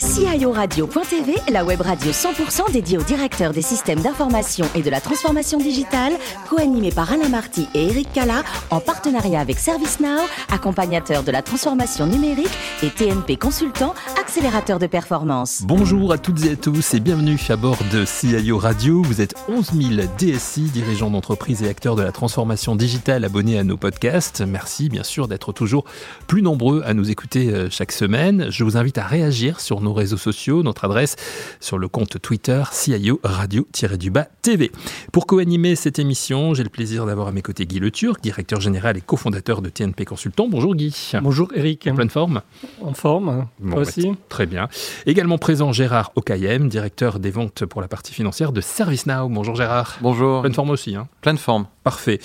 [0.00, 0.07] guys.
[0.18, 5.58] CIORadio.tv, la web radio 100% dédiée aux directeurs des systèmes d'information et de la transformation
[5.58, 6.12] digitale,
[6.50, 12.06] co-animée par Alain Marty et Eric Cala, en partenariat avec ServiceNow, accompagnateur de la transformation
[12.06, 12.50] numérique
[12.82, 15.62] et TNP Consultant, accélérateur de performance.
[15.64, 19.02] Bonjour à toutes et à tous et bienvenue à bord de CIO Radio.
[19.02, 23.62] Vous êtes 11 000 DSI, dirigeants d'entreprises et acteurs de la transformation digitale abonnés à
[23.62, 24.40] nos podcasts.
[24.40, 25.84] Merci bien sûr d'être toujours
[26.26, 28.48] plus nombreux à nous écouter euh, chaque semaine.
[28.50, 31.16] Je vous invite à réagir sur nos réseaux sociaux, notre adresse
[31.60, 34.70] sur le compte Twitter CIO Radio-du-Bas TV.
[35.12, 38.60] Pour co-animer cette émission, j'ai le plaisir d'avoir à mes côtés Guy Le Turc, directeur
[38.60, 40.48] général et cofondateur de TNP Consultant.
[40.48, 40.94] Bonjour Guy.
[41.22, 41.86] Bonjour Eric.
[41.86, 42.42] En pleine forme?
[42.82, 44.10] En forme, bon, bah, aussi?
[44.28, 44.68] très bien.
[45.06, 49.28] Également présent Gérard Okayem, directeur des ventes pour la partie financière de ServiceNow.
[49.28, 49.98] Bonjour Gérard.
[50.00, 50.40] Bonjour.
[50.42, 50.96] Pleine forme aussi.
[50.96, 51.08] Hein.
[51.20, 51.66] Pleine forme.
[51.88, 52.20] Parfait.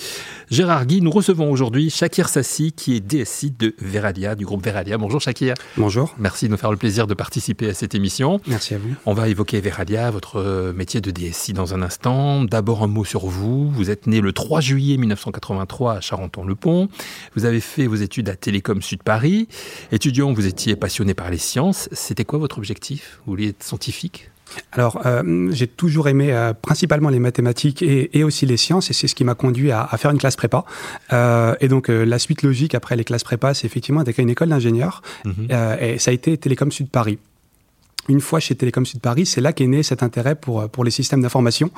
[0.50, 4.98] Gérard Guy, nous recevons aujourd'hui Shakir Sassi, qui est DSI de Veralia, du groupe Veralia.
[4.98, 5.54] Bonjour Shakir.
[5.78, 6.14] Bonjour.
[6.18, 8.42] Merci de nous faire le plaisir de participer à cette émission.
[8.46, 8.94] Merci à vous.
[9.06, 12.44] On va évoquer Veralia, votre euh, métier de DSI dans un instant.
[12.44, 13.70] D'abord un mot sur vous.
[13.70, 16.90] Vous êtes né le 3 juillet 1983 à Charenton-le-Pont.
[17.34, 19.48] Vous avez fait vos études à Télécom Sud Paris.
[19.92, 21.88] Étudiant, vous étiez passionné par les sciences.
[21.92, 23.18] C'était quoi votre objectif?
[23.24, 24.28] Vous vouliez être scientifique?
[24.72, 29.08] Alors, euh, j'ai toujours aimé euh, principalement les mathématiques et, aussi les sciences, et c'est
[29.08, 30.64] ce qui m'a conduit à, faire une classe prépa.
[31.12, 34.48] Euh, et donc, la suite logique après les classes prépa, c'est effectivement d'être une école
[34.48, 35.48] d'ingénieur, mhm.
[35.80, 37.18] et ça a été Télécom Sud Paris
[38.08, 40.90] une fois chez Télécom Sud Paris, c'est là qu'est né cet intérêt pour, pour les
[40.90, 41.70] systèmes d'information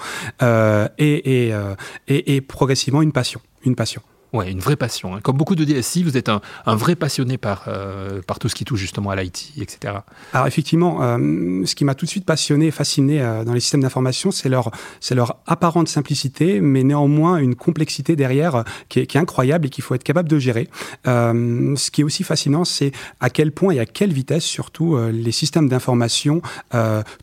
[0.42, 1.74] euh, et, et, euh,
[2.08, 3.40] et, et, progressivement une passion.
[3.64, 4.02] Une passion.
[4.36, 5.14] Ouais, une vraie passion.
[5.14, 5.20] Hein.
[5.22, 8.66] Comme beaucoup de DSI, vous êtes un, vrai passionné par, euh, par tout ce qui
[8.66, 9.94] touche justement à l'IT, etc.
[10.34, 13.60] Alors effectivement, euh, ce qui m'a tout de suite passionné et fasciné euh, dans les
[13.60, 14.72] systèmes d'information, c'est leur,
[15.10, 20.04] leur apparente simplicité, mais néanmoins une complexité derrière qui est, incroyable et qu'il faut être
[20.04, 20.68] capable de gérer.
[21.06, 25.32] ce qui est aussi fascinant, c'est à quel point et à quelle vitesse surtout les
[25.32, 26.42] systèmes d'information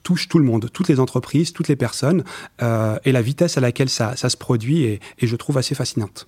[0.01, 2.23] touchent tout le monde, toutes les entreprises, toutes les personnes,
[2.59, 6.27] et la vitesse à laquelle ça, ça se produit est, est je trouve, assez fascinante.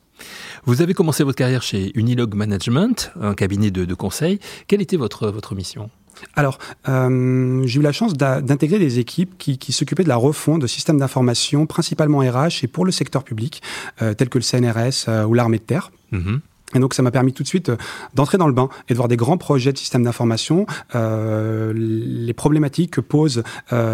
[0.65, 4.39] Vous avez commencé votre carrière chez Unilog Management, un cabinet de, conseil.
[4.67, 5.89] Quelle était votre, votre mission?
[6.35, 10.67] Alors, euh, j'ai eu la chance d'intégrer des équipes qui, s'occupaient de la refonte de
[10.67, 13.61] systèmes d'information, principalement RH et pour le secteur public,
[14.01, 15.91] euh, tels que le CNRS euh, ou l'armée de terre.
[16.11, 16.41] Mhm.
[16.73, 17.71] Et donc, ça m'a permis tout de suite
[18.15, 22.91] d'entrer dans le bain et de voir des grands projets de systèmes d'information, les problématiques
[22.91, 23.43] que posent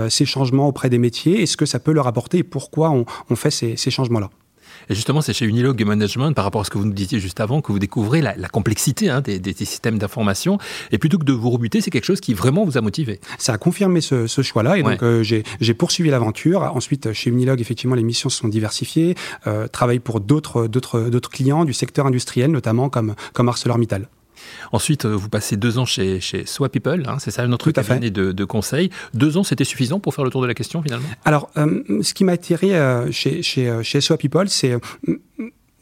[0.09, 3.35] ces changements auprès des métiers et ce que ça peut leur apporter et pourquoi on,
[3.35, 4.31] fait ces changements-là.
[4.89, 7.39] Et justement, c'est chez Unilog Management, par rapport à ce que vous nous disiez juste
[7.39, 10.57] avant, que vous découvrez la, complexité hein, des, systèmes d'information.
[10.91, 13.19] Et plutôt que de vous rebuter, c'est quelque chose qui vraiment vous a motivé.
[13.37, 14.77] Ça a confirmé ce, choix-là.
[14.77, 16.63] Et donc, euh, j'ai poursuivi l'aventure.
[16.75, 19.15] Ensuite, chez Unilog, effectivement, les missions se sont diversifiées.
[19.47, 20.67] Euh, travaille pour d'autres
[21.31, 24.07] clients du secteur industriel, notamment comme, comme ArcelorMittal.
[24.71, 28.31] Ensuite, euh, vous passez deux ans chez, chez Swapeople, hein, c'est ça notre cabinet de,
[28.31, 28.89] de, conseil.
[29.13, 31.07] Deux ans, c'était suffisant pour faire le tour de la question finalement?
[31.25, 34.77] Alors, euh, ce qui m'a attiré euh, chez, chez, chez Swapeople, c'est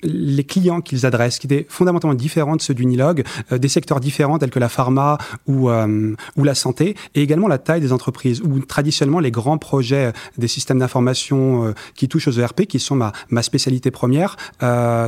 [0.04, 4.38] les clients qu'ils adressent, qui étaient fondamentalement différents de ceux d'Unilog, euh, des secteurs différents
[4.38, 5.18] tels que la pharma
[5.48, 9.58] ou, euh, ou la santé, et également la taille des entreprises, où traditionnellement les grands
[9.58, 14.38] projets euh, des systèmes d'information qui touchent aux ERP, qui sont ma, ma spécialité première,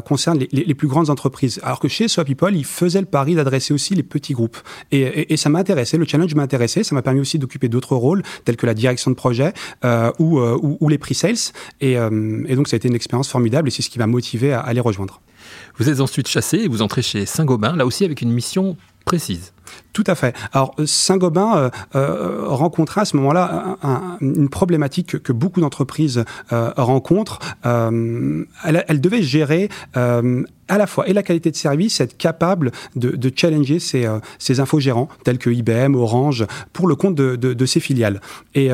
[0.05, 1.59] concernent les, les, plus grandes entreprises.
[1.63, 4.57] Alors que chez People, ils faisaient le pari d'adresser aussi les petits groupes.
[4.91, 7.95] Et, et, ça m'a intéressé, le challenge m'a intéressé, ça m'a permis aussi d'occuper d'autres
[7.95, 9.53] rôles, tels que la direction de projet
[9.83, 11.53] ou, ou, ou, les pre-sales.
[11.79, 14.53] Et, et, donc ça a été une expérience formidable, et c'est ce qui m'a motivé
[14.53, 15.21] à aller rejoindre.
[15.77, 19.53] Vous êtes ensuite chassé et vous entrez chez Saint-Gobain, là aussi avec une mission précise.
[19.93, 20.35] Tout à fait.
[20.53, 23.77] Alors Saint-Gobain euh, euh rencontrait à ce moment-là
[24.21, 27.39] une problématique que, beaucoup d'entreprises euh, rencontrent.
[27.65, 29.69] Euh, elle, elle, devait gérer
[30.71, 34.07] à la fois et la qualité de service, être capable de, challenger ces,
[34.39, 38.21] ces infogérants tels que IBM, Orange, pour le compte de, de, ses filiales.
[38.55, 38.69] Et,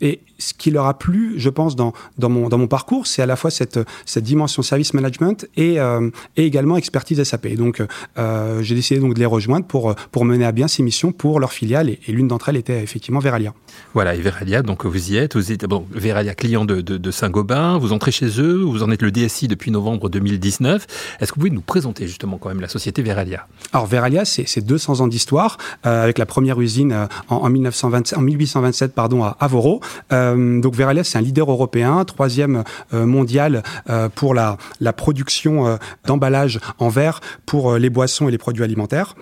[0.00, 3.22] et, ce qui leur a plu, je pense, dans, dans, mon, dans mon parcours, c'est
[3.22, 5.76] à la fois cette, cette dimension service management et,
[6.36, 7.54] et également expertise SAP.
[7.54, 7.80] Donc,
[8.16, 11.52] j'ai décidé donc de les rejoindre pour, pour mener à bien ces missions pour leurs
[11.52, 13.54] filiales et, l'une d'entre elles était effectivement Veralia.
[13.94, 17.78] Voilà, et Veralia, donc vous y êtes, vous êtes bon, Veralia client de, de, Saint-Gobain,
[17.78, 20.86] vous entrez chez eux, vous en êtes le DSI depuis novembre 2019.
[21.20, 24.60] Est-ce que vous pouvez nous présenter justement quand même la société Veralia Alors Veralia, c'est
[24.60, 29.36] 200 ans d'histoire, euh, avec la première usine euh, en, 1927, en 1827 pardon, à
[29.40, 29.80] Avoro.
[30.12, 32.62] Euh, donc Veralia, c'est un leader européen, troisième
[32.92, 33.64] mondial
[34.14, 39.16] pour la, la production d'emballage en verre pour les boissons et les produits alimentaires.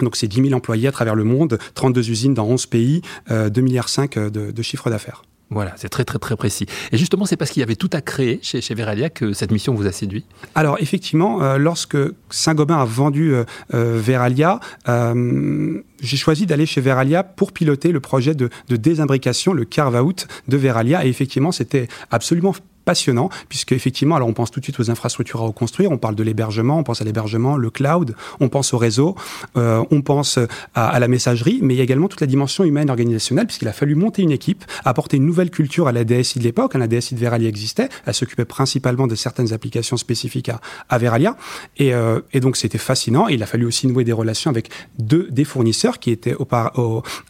[0.00, 3.60] Donc c'est 10 000 employés à travers le monde, 32 usines dans 11 pays, 2,5
[3.60, 5.22] milliards de, de chiffre d'affaires.
[5.50, 6.66] Voilà, c'est très très très précis.
[6.90, 9.74] Et justement, c'est parce qu'il y avait tout à créer chez, Veralia que cette mission
[9.74, 10.24] vous a séduit?
[10.56, 11.96] Alors effectivement, euh, lorsque
[12.30, 18.34] Saint-Gobain a vendu euh, euh, Veralia, j'ai choisi d'aller chez Veralia pour piloter le projet
[18.34, 21.06] de, de désimbrication, le carve-out de Veralia.
[21.06, 22.54] Et effectivement, c'était absolument
[22.86, 26.14] passionnant, puisque effectivement, alors on pense tout de suite aux infrastructures à reconstruire, on parle
[26.14, 29.16] de l'hébergement, on pense à l'hébergement, le cloud, on pense au réseau,
[29.58, 30.38] euh, on pense
[30.74, 33.72] à, la messagerie, mais il y a également toute la dimension humaine organisationnelle, puisqu'il a
[33.74, 36.74] fallu monter une équipe, apporter une nouvelle culture à la DSI de l'époque.
[36.74, 41.36] La DSI de Veralia existait, elle s'occupait principalement de certaines applications spécifiques à, à Veralia,
[41.78, 43.26] et, euh, et donc c'était fascinant.
[43.26, 46.36] Il a fallu aussi nouer des relations avec deux des fournisseurs qui étaient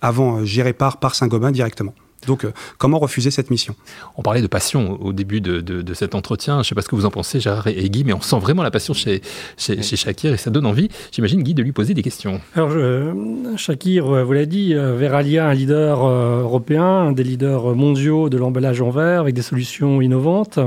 [0.03, 1.95] avant gérés par, par Saint-Gobain directement.
[2.27, 3.75] Donc, euh, comment refuser cette mission?
[4.17, 6.55] On parlait de passion au début de, cet entretien.
[6.57, 8.39] Je ne sais pas ce que vous en pensez, Gérard et Guy, mais on sent
[8.39, 9.23] vraiment la passion chez,
[9.57, 12.41] chez, Shakir et ça donne envie, j'imagine, Guy, de lui poser des questions.
[12.55, 12.73] Alors,
[13.57, 18.37] Shakir, euh, vous l'avez dit, euh, Veralia, un leader européen, un des leaders mondiaux de
[18.37, 20.59] l'emballage en verre avec des solutions innovantes.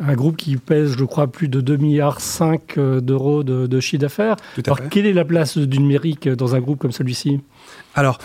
[0.00, 4.36] Un groupe qui pèse, je crois, plus de 2,5 milliards d'euros de, de chiffre d'affaires.
[4.64, 7.40] Alors, quelle est la place du numérique dans un groupe comme celui-ci?
[7.96, 8.18] Alors,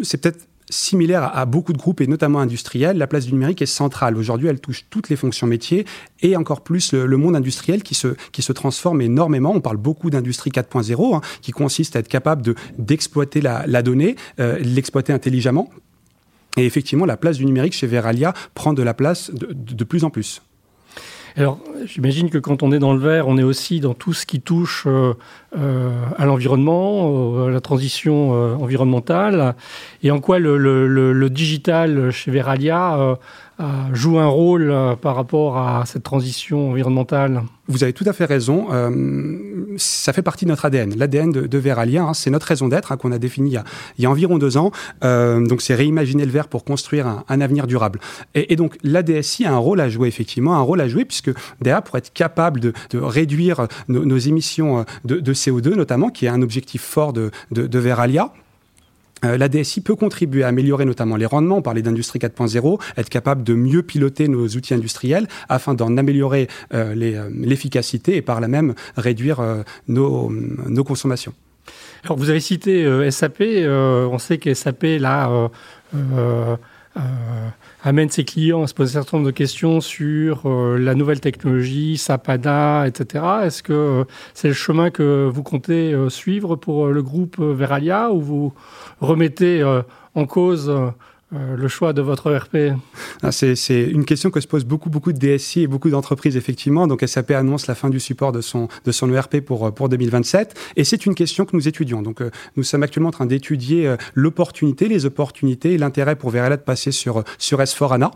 [0.00, 3.66] c'est peut-être similaire à, beaucoup de groupes et notamment industriels, la place du numérique est
[3.66, 4.16] centrale.
[4.16, 5.84] Aujourd'hui, elle touche toutes les fonctions métiers
[6.20, 9.52] et encore plus le, monde industriel qui se, transforme énormément.
[9.54, 14.16] On parle beaucoup d'industrie 4.0 hein, qui consiste à être capable de, d'exploiter la, donnée,
[14.38, 15.68] euh, l'exploiter intelligemment.
[16.56, 20.10] Et effectivement, la place du numérique chez Veralia prend de la place de plus en
[20.10, 20.42] plus.
[21.36, 24.26] Alors, j'imagine que quand on est dans le vert, on est aussi dans tout ce
[24.26, 25.14] qui touche euh,
[25.56, 29.54] euh, à l'environnement, à la transition euh, environnementale,
[30.02, 33.16] et en quoi le, digital chez Veralia
[33.92, 37.42] joue un rôle euh, par rapport à cette transition environnementale?
[37.70, 38.66] Vous avez tout à fait raison.
[38.72, 38.90] Euh,
[39.76, 40.96] ça fait partie de notre ADN.
[40.96, 43.56] L'ADN de, de Veralia, hein, c'est notre raison d'être hein, qu'on a définie
[43.96, 44.72] il y a, environ deux ans.
[45.04, 48.00] Euh, donc, c'est réimaginer le verre pour construire un, avenir durable.
[48.34, 51.30] Et, donc, l'ADSI a un rôle à jouer, effectivement, un rôle à jouer, puisque
[51.60, 56.82] derrière, pour être capable de, réduire nos, émissions de, CO2, notamment, qui est un objectif
[56.82, 58.32] fort de Veralia,
[59.24, 63.08] euh, la DSI peut contribuer à améliorer notamment les rendements, on parlait d'industrie 4.0, être
[63.08, 68.40] capable de mieux piloter nos outils industriels afin d'en améliorer euh, euh, l'efficacité et par
[68.40, 69.40] là même réduire
[69.88, 70.30] nos,
[70.84, 71.34] consommations.
[72.04, 75.50] Alors vous avez cité SAP, on sait que SAP là
[77.82, 81.96] amène ses clients à se poser un certain nombre de questions sur la nouvelle technologie,
[81.96, 83.24] SAPADA, etc.
[83.44, 84.04] Est-ce que
[84.34, 88.52] c'est le chemin que vous comptez suivre pour le groupe Veralia ou vous
[89.00, 89.82] remettez euh,
[90.14, 90.72] en cause
[91.32, 92.76] euh, euh, le choix de votre ERP
[93.22, 93.54] ah, c'est,
[93.84, 96.86] une question que se posent beaucoup, beaucoup de DSI et beaucoup d'entreprises, effectivement.
[96.86, 100.54] Donc SAP annonce la fin du support de son, de son ERP pour, pour 2027.
[100.76, 102.02] Et c'est une question que nous étudions.
[102.02, 102.22] Donc
[102.56, 107.24] nous sommes actuellement en train d'étudier l'opportunité, les opportunités l'intérêt pour Veralia de passer sur,
[107.38, 108.10] sur S4ANA.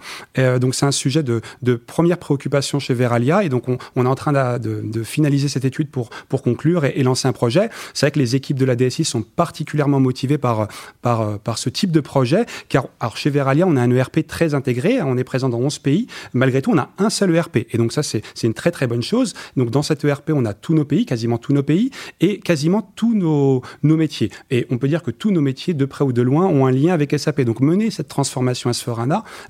[0.59, 3.45] donc c'est un sujet de, de, première préoccupation chez Veralia.
[3.45, 6.85] Et donc on, on est en train de, de, finaliser cette étude pour, pour conclure
[6.85, 7.69] et, et lancer un projet.
[7.93, 10.69] C'est vrai que les équipes de la DSI sont particulièrement motivées par,
[11.03, 14.55] par, par ce type de projet, car alors chez Veralia, on a un ERP très
[14.55, 16.06] intégré, on est présent dans 11 pays.
[16.33, 17.67] Malgré tout, on a un seul ERP.
[17.71, 19.35] Et donc ça, c'est une très très bonne chose.
[19.59, 21.91] Donc dans cet ERP, on a tous nos pays, quasiment tous nos pays,
[22.23, 24.31] et quasiment tous nos, métiers.
[24.51, 26.73] Et on peut dire que tous nos métiers, de près ou de loin, ont un
[26.73, 27.43] lien avec SAP.
[27.43, 28.87] Donc mener cette transformation s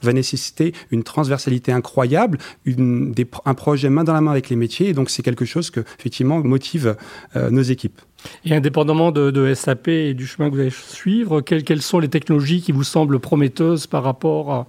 [0.03, 4.89] va nécessiter une transversalité incroyable, un projet main dans la main avec les métiers.
[4.89, 6.97] Et donc c'est quelque chose que, effectivement, motive
[7.37, 8.01] euh, nos équipes.
[8.45, 12.61] Et indépendamment de, SAP et du chemin que vous allez suivre, quelles, sont les technologies
[12.61, 14.67] qui vous semblent prometteuses par rapport à,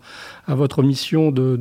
[0.48, 1.60] votre mission de,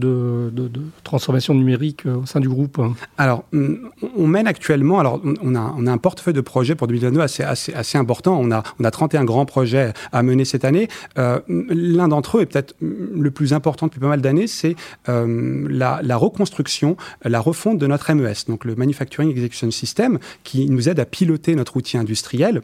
[1.05, 2.81] transformation numérique euh, au sein du groupe
[3.17, 7.21] Alors, on mène actuellement, alors on a, on a un portefeuille de projets pour 2022
[7.21, 8.39] assez, assez, assez important.
[8.39, 10.89] On a, on a 31 grands projets à mener cette année.
[11.19, 14.77] Euh, L'un d'entre eux, et peut-être le plus important depuis pas mal d'années, c'est
[15.09, 20.69] euh, la, la, reconstruction, la refonte de notre MES, donc le Manufacturing Execution System, qui
[20.69, 22.63] nous aide à piloter notre outil industriel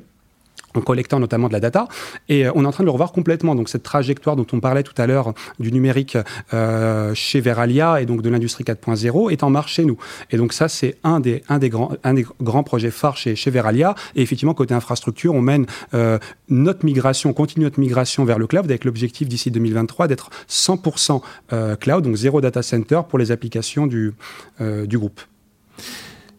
[0.74, 1.88] en collectant notamment de la data.
[2.28, 3.54] Et euh, on est en train de le revoir complètement.
[3.54, 6.16] Donc cette trajectoire dont on parlait tout à l'heure du numérique
[6.54, 9.98] euh, chez Veralia et donc de l'industrie 4.0 est en marche chez nous.
[10.30, 13.36] Et donc ça, c'est un des, un, des grands, un des grands projets phares chez,
[13.36, 13.94] chez Veralia.
[14.14, 18.46] Et effectivement, côté infrastructure, on mène euh, notre migration, on continue notre migration vers le
[18.46, 21.20] cloud avec l'objectif d'ici 2023 d'être 100%
[21.52, 24.12] euh, cloud, donc zéro data center pour les applications du,
[24.60, 25.20] du groupe.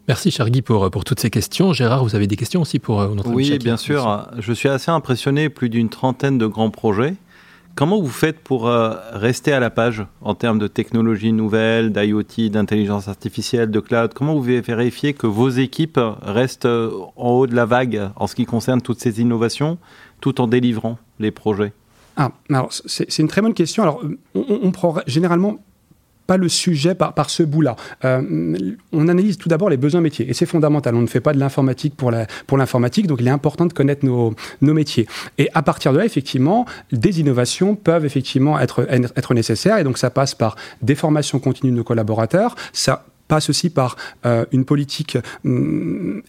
[0.08, 1.74] Merci, cher Guy, pour, pour toutes ces questions.
[1.74, 4.28] Gérard, vous avez des questions aussi pour euh, notre Oui, bien sûr.
[4.40, 7.16] Je suis assez impressionné, plus d'une trentaine de grands projets.
[7.76, 12.50] Comment vous faites pour euh, rester à la page en termes de technologies nouvelles, d'IoT,
[12.50, 14.14] d'intelligence artificielle, de cloud?
[14.14, 18.36] Comment vous vérifiez que vos équipes restent euh, en haut de la vague en ce
[18.36, 19.78] qui concerne toutes ces innovations,
[20.20, 21.72] tout en délivrant les projets?
[22.18, 23.84] Ah, alors c'est une très bonne question.
[23.84, 24.04] Alors,
[24.36, 25.60] on, on prend généralement
[26.28, 27.76] pas le sujet par, ce bout-là.
[28.06, 28.22] Euh,
[28.92, 30.96] on analyse tout d'abord les besoins métiers et c'est fondamental.
[30.96, 32.12] On ne fait pas de l'informatique pour
[32.58, 35.08] l'informatique, donc il est important de connaître nos, nos, métiers.
[35.38, 39.98] Et à partir de là, effectivement, des innovations peuvent effectivement être, être nécessaires et donc
[39.98, 43.96] ça passe par des formations continues de nos collaborateurs, ça passe aussi par
[44.26, 46.22] euh, une politique RH mm,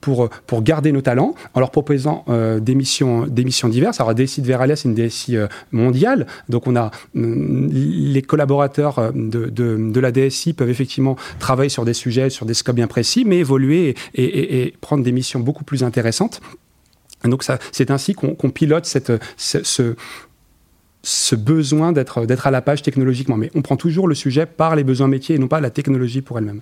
[0.00, 4.00] pour, pour garder nos talents, en leur proposant euh, des, missions, des missions diverses.
[4.00, 9.12] Alors, DSI de Veralia, c'est une DSI euh, mondiale, donc on a mm, les collaborateurs
[9.12, 13.24] de, de, la DSI peuvent effectivement travailler sur des sujets, sur des scopes bien précis,
[13.26, 16.40] mais évoluer et, prendre des missions beaucoup plus intéressantes.
[17.24, 19.96] Donc c'est ainsi qu'on pilote cette, ce, ce
[21.36, 23.36] besoin d'être, d'être à la page technologiquement.
[23.36, 26.22] Mais on prend toujours le sujet par les besoins métiers et non pas la technologie
[26.22, 26.60] pour elle-même.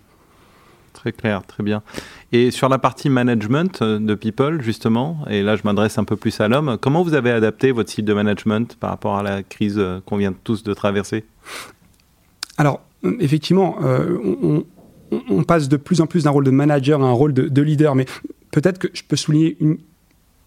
[0.92, 1.82] Très clair, très bien.
[2.32, 6.16] Et sur la partie management euh, de People, justement, et là je m'adresse un peu
[6.16, 9.42] plus à l'homme, comment vous avez adapté votre style de management par rapport à la
[9.42, 11.24] crise euh, qu'on vient tous de traverser?
[12.58, 14.64] Alors, euh, effectivement, on,
[15.10, 17.62] on, passe de plus en plus d'un rôle de manager à un rôle de, de
[17.62, 18.04] leader, mais
[18.50, 19.78] peut-être que je peux souligner une,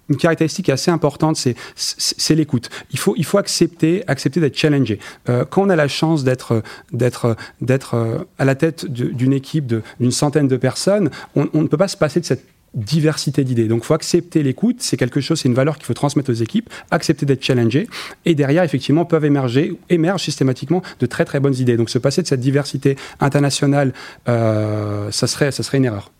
[0.10, 1.38] une caractéristique assez importante,
[1.76, 2.70] c'est l'écoute.
[2.92, 4.04] Il faut, accepter,
[4.36, 5.00] d'être challengé.
[5.30, 10.48] Euh, quand on a la chance d'être euh, à la tête d'une équipe d'une centaine
[10.48, 13.68] de personnes, on, ne peut pas se passer de cette diversité d'idées.
[13.68, 14.78] Donc, il faut accepter l'écoute.
[14.80, 16.70] C'est quelque chose, c'est une valeur qu'il faut transmettre aux équipes.
[16.92, 17.88] Accepter d'être challengé.
[18.26, 19.78] Et derrière, effectivement, peuvent émerger,
[20.18, 21.78] systématiquement de très très bonnes idées.
[21.78, 23.94] Donc, se passer de cette diversité internationale,
[24.28, 26.12] euh, ça serait une erreur.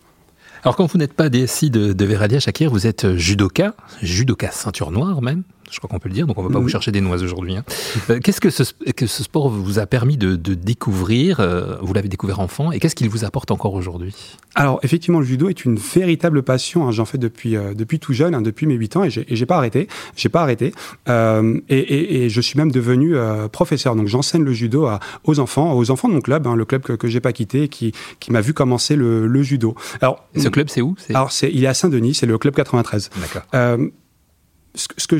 [0.64, 4.90] Alors quand vous n'êtes pas DSI de, de Veralia Shakir, vous êtes judoka, judoka ceinture
[4.90, 6.92] noire même je crois qu'on peut le dire, donc on ne va pas vous chercher
[6.92, 7.56] des noises aujourd'hui.
[7.56, 7.64] Hein.
[8.10, 12.08] Euh, qu'est-ce que ce, que ce sport vous a permis de, découvrir euh, Vous l'avez
[12.08, 14.14] découvert enfant, et qu'est-ce qu'il vous apporte encore aujourd'hui?
[14.54, 16.86] Alors, effectivement, le judo est une véritable passion.
[16.86, 16.92] Hein.
[16.92, 19.56] J'en fais depuis, euh, depuis tout jeune, hein, depuis mes 8 ans, et j'ai pas
[19.56, 19.88] arrêté.
[20.16, 20.72] J'ai pas arrêté.
[21.68, 23.14] Et, je suis même devenu
[23.52, 23.96] professeur.
[23.96, 26.92] Donc, j'enseigne le judo à, aux enfants, aux enfants de mon club, le club que,
[26.92, 29.74] que j'ai pas quitté, qui, qui m'a vu commencer le, judo.
[30.00, 30.94] Alors, ce club, c'est où?
[31.10, 33.10] Alors, il est à Saint-Denis, c'est le club 93.
[33.20, 33.90] D'accord
[34.74, 35.18] ce que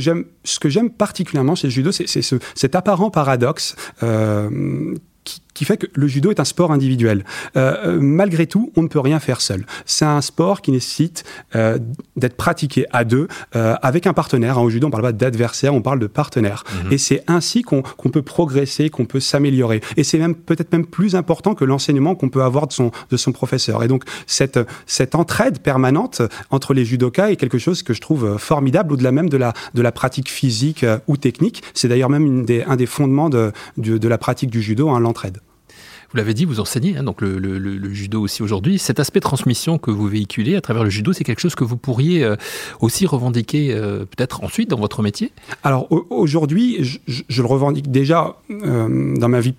[0.68, 4.94] j'aime, particulièrement chez le judo, c'est ce, cet apparent paradoxe euh,
[5.24, 7.24] qui fait que le judo est un sport individuel.
[7.56, 9.64] Euh, euh, malgré tout, on ne peut rien faire seul.
[9.86, 11.22] C'est un sport qui nécessite
[11.54, 11.78] euh,
[12.16, 14.60] d'être pratiqué à deux, euh, avec un partenaire.
[14.60, 16.64] Au judo, on ne parle pas d'adversaire, on parle de partenaire.
[16.84, 16.92] Mhm.
[16.92, 19.80] Et c'est ainsi qu'on peut progresser, qu'on peut s'améliorer.
[19.96, 23.16] Et c'est même peut-être même plus important que l'enseignement qu'on peut avoir de son, de
[23.16, 23.84] son professeur.
[23.84, 28.38] Et donc, cette, cette entraide permanente entre les judokas est quelque chose que je trouve
[28.38, 31.62] formidable, au-delà même de la, de la pratique physique euh, ou technique.
[31.74, 34.90] C'est d'ailleurs même une des, un des fondements de, de, de la pratique du judo,
[34.90, 35.38] hein, l'entraide.
[36.14, 38.78] Vous l'avez dit, vous enseignez, hein, donc le, judo aussi aujourd'hui.
[38.78, 41.76] Cet aspect transmission que vous véhiculez à travers le judo, c'est quelque chose que vous
[41.76, 42.36] pourriez euh,
[42.80, 45.32] aussi revendiquer euh, peut-être ensuite dans votre métier?
[45.64, 49.54] Alors aujourd'hui, je, le revendique déjà euh, dans ma vie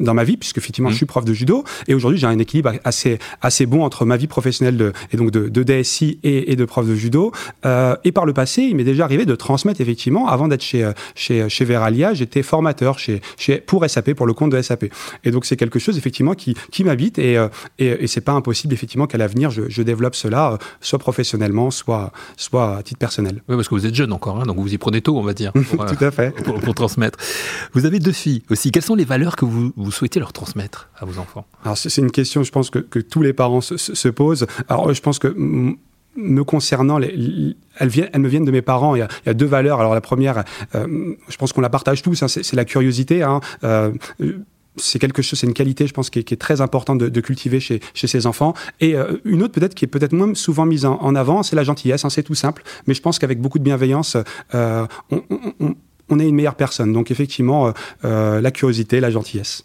[0.00, 0.96] dans ma vie, puisque effectivement je mmh.
[0.96, 4.26] suis prof de judo, et aujourd'hui j'ai un équilibre assez, assez bon entre ma vie
[4.26, 7.32] professionnelle de, et donc de, de DSI et, et, de prof de judo.
[7.66, 10.90] Euh, et par le passé, il m'est déjà arrivé de transmettre effectivement, avant d'être chez,
[11.14, 14.86] chez, chez Veralia, j'étais formateur chez, chez, pour SAP, pour le compte de SAP.
[15.24, 18.32] Et donc c'est quelque chose effectivement qui, qui m'habite, et, euh, et, et c'est pas
[18.32, 22.98] impossible effectivement qu'à l'avenir je, je, développe cela, euh, soit professionnellement, soit, soit à titre
[22.98, 23.42] personnel.
[23.48, 25.34] Oui, parce que vous êtes jeune encore, hein, donc vous y prenez tôt, on va
[25.34, 26.34] dire, pour, Tout à fait.
[26.42, 27.18] Pour, pour, transmettre.
[27.72, 28.70] Vous avez deux filles aussi.
[28.70, 31.96] Quelles sont les valeurs que vous, vous souhaitez leur transmettre à vos enfants Alors c'est
[31.98, 34.46] une question, je pense que, tous les parents se, se, posent.
[34.68, 35.34] Alors je pense que
[36.16, 38.94] me concernant, elles, viennent, elles, me viennent de mes parents.
[38.94, 39.80] Il y a, deux valeurs.
[39.80, 40.44] Alors la première,
[40.74, 43.22] euh, je pense qu'on la partage tous, hein, c'est la curiosité.
[43.22, 43.40] Hein.
[43.64, 43.92] Euh,
[44.76, 47.80] c'est quelque chose, c'est une qualité, je pense, qui est, très importante de, cultiver chez,
[47.92, 48.54] chez ses enfants.
[48.80, 51.64] Et euh, une autre, peut-être, qui est peut-être moins souvent mise en, avant, c'est la
[51.64, 52.04] gentillesse.
[52.04, 54.16] Hein, c'est tout simple, mais je pense qu'avec beaucoup de bienveillance,
[54.52, 56.92] on, est une meilleure personne.
[56.92, 59.64] Donc, effectivement, la curiosité, la gentillesse.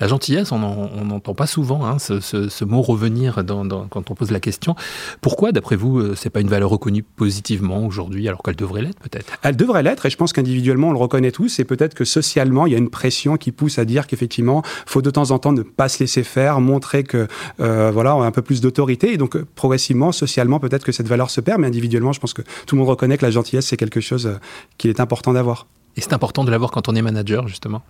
[0.00, 0.58] La gentillesse, on
[1.04, 4.40] n'entend pas souvent hein, ce, ce, ce, mot revenir dans, dans, quand on pose la
[4.40, 4.74] question.
[5.20, 8.98] Pourquoi, d'après vous, euh, c'est pas une valeur reconnue positivement aujourd'hui, alors qu'elle devrait l'être
[9.00, 9.34] peut-être?
[9.42, 11.58] Elle devrait l'être, et je pense qu'individuellement on le reconnaît tous.
[11.60, 15.02] Et peut-être que socialement, il y a une pression qui pousse à dire qu'effectivement, faut
[15.02, 17.28] de temps en temps ne pas se laisser faire, montrer que
[17.60, 19.12] euh, voilà, on a un peu plus d'autorité.
[19.12, 22.42] Et donc progressivement, socialement, peut-être que cette valeur se perd, mais individuellement, je pense que
[22.66, 24.36] tout le monde reconnaît que la gentillesse c'est quelque chose euh,
[24.78, 25.66] qu'il est important d'avoir.
[25.96, 27.82] Et c'est important de l'avoir quand on est manager, justement?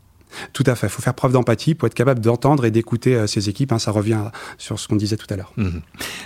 [0.53, 0.87] Tout à fait.
[0.87, 3.73] Il faut faire preuve d'empathie pour être capable d'entendre et d'écouter euh, ses équipes.
[3.73, 3.79] Hein.
[3.79, 4.21] ça revient
[4.59, 5.53] sur ce qu'on disait tout à l'heure.
[5.57, 5.69] Mmh.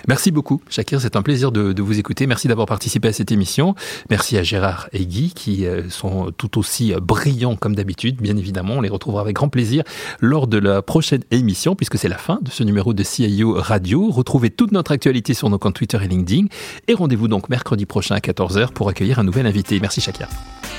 [0.09, 1.01] Merci beaucoup, Shakir.
[1.01, 2.27] C'est un plaisir de, de, vous écouter.
[2.27, 3.75] Merci d'avoir participé à cette émission.
[4.11, 8.21] Merci à Gérard et Guy qui euh, sont tout aussi brillants comme d'habitude.
[8.21, 9.85] Bien évidemment, on les retrouvera avec grand plaisir
[10.21, 14.11] lors de la prochaine émission puisque c'est la fin de ce numéro de CIO Radio.
[14.11, 16.47] Retrouvez toute notre actualité sur nos comptes Twitter et LinkedIn.
[16.89, 19.79] Et rendez-vous donc mercredi prochain à 14h pour accueillir un nouvel invité.
[19.81, 20.29] Merci, Shakir.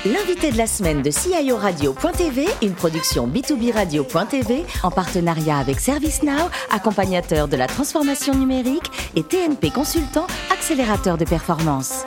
[0.04, 6.48] L'invité de la semaine de CIO Radio.tv, une production B2B Radio.tv en partenariat avec ServiceNow,
[6.70, 12.04] accompagnateur de la transformation numérique et TNP Consultant, accélérateur de performance.